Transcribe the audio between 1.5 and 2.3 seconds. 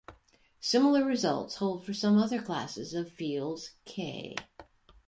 hold for some